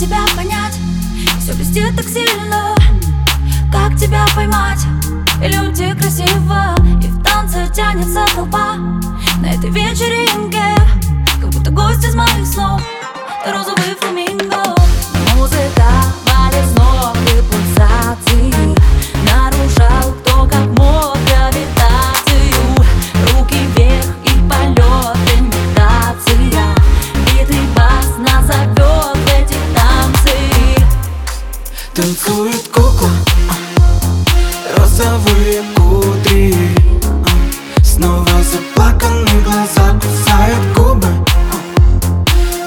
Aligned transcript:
тебя 0.00 0.24
понять? 0.34 0.78
Все 1.40 1.52
блестит 1.52 1.94
так 1.94 2.06
сильно 2.06 2.74
Как 3.70 3.94
тебя 3.98 4.24
поймать? 4.34 4.80
И 5.44 5.48
люди 5.48 5.94
красиво 5.94 6.74
И 7.02 7.06
в 7.08 7.22
танце 7.22 7.68
тянется 7.70 8.24
толпа 8.34 8.76
На 9.42 9.46
этой 9.52 9.68
вечеринке 9.68 10.74
Как 11.38 11.50
будто 11.50 11.70
гость 11.70 12.04
из 12.04 12.14
моих 12.14 12.46
снов 12.46 12.80
Розовый 13.46 13.94
фламинго 14.00 14.79
Танцует 32.00 32.66
кукла 32.68 33.10
Розовые 34.74 35.62
кудри. 35.76 36.56
Снова 37.82 38.26
заплаканные 38.42 39.42
глаза 39.42 40.00
кусают 40.00 40.64
губы. 40.74 41.08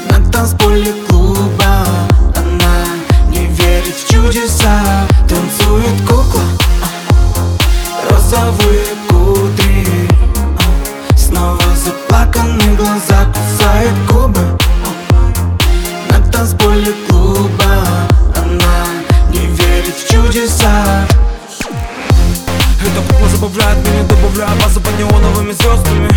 На 0.08 0.32
танцполе 0.32 0.94
клуба 1.08 1.84
Она 2.36 2.86
не 3.30 3.48
верит 3.48 3.96
в 3.96 4.08
чудеса. 4.08 5.08
Танцует 5.28 6.00
кукла 6.08 6.44
Розовые 8.12 8.86
кудри. 9.10 10.08
Снова 11.18 11.60
заплаканные 11.84 12.76
глаза 12.76 13.26
кусают 13.34 13.98
губы. 14.12 14.60
На 16.12 16.20
танцполе 16.32 16.83
Забавляет 23.44 23.78
меня, 23.80 24.04
добавляя 24.04 24.56
базу 24.62 24.80
под 24.80 24.98
неоновыми 24.98 25.52
звездами 25.52 26.10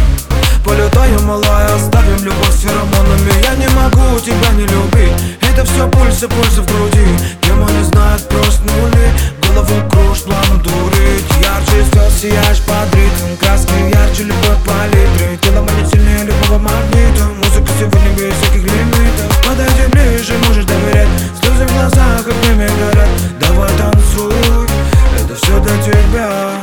Полетаю, 0.64 1.20
малая, 1.22 1.74
оставим 1.74 2.22
любовь 2.22 2.54
феромонами. 2.54 3.32
Я 3.42 3.56
не 3.56 3.68
могу 3.74 4.20
тебя 4.20 4.52
не 4.52 4.62
любить. 4.62 5.12
Это 5.42 5.64
все 5.64 5.88
пульсы, 5.88 6.28
пульсы 6.28 6.62
в 6.62 6.66
груди. 6.66 7.04
Тема 7.42 7.68
не 7.72 7.82
знает, 7.82 8.28
проснули 8.28 9.10
Голову 9.42 9.90
кружь, 9.90 10.22
планом 10.22 10.62
дурить. 10.62 11.26
Ярче 11.42 11.82
звезд 11.90 12.22
сияешь 12.22 12.60
под 12.60 12.94
ритм. 12.94 13.36
Краски 13.40 13.74
ярче 13.92 14.22
любой 14.22 14.56
палитры 14.64 15.36
Тело 15.42 15.62
манит 15.62 15.88
сильнее 15.90 16.26
любого 16.26 16.60
магнита. 16.60 17.24
Музыка 17.42 17.72
сегодня 17.76 18.10
без 18.12 18.34
всяких 18.36 18.62
лимитов. 18.62 19.42
Подойди 19.44 19.82
ближе, 19.90 20.34
можешь 20.46 20.64
доверять. 20.64 21.08
Слезы 21.42 21.66
в 21.66 21.72
глазах, 21.72 22.24
как 22.24 22.34
время 22.44 22.70
горят 22.78 23.08
Давай 23.40 23.70
танцуй, 23.76 24.32
это 25.18 25.34
все 25.34 25.58
для 25.58 25.82
тебя 25.82 26.55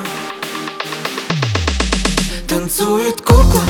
танцует 2.76 3.22
кукла 3.22 3.62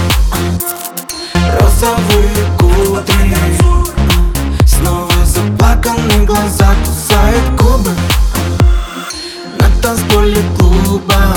Розовые 1.59 2.31
кудри, 2.57 3.35
Снова 4.65 5.11
заплаканы 5.25 6.25
глаза, 6.25 6.73
кусают 6.85 7.61
губы. 7.61 7.91
На 9.59 9.69
танцполе 9.81 10.41
клуба 10.57 11.33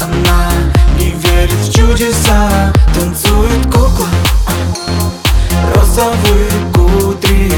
Она 0.00 0.50
не 0.96 1.10
верит 1.10 1.52
в 1.54 1.74
чудеса. 1.74 2.72
Танцует 2.94 3.64
кукла. 3.66 4.06
Розовые 5.74 6.50
кудри. 6.72 7.57